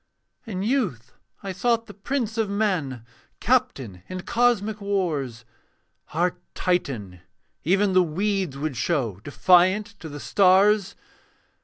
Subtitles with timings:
[0.47, 1.13] In youth
[1.43, 3.05] I sought the prince of men,
[3.39, 5.45] Captain in cosmic wars,
[6.15, 7.19] Our Titan,
[7.63, 10.95] even the weeds would show Defiant, to the stars.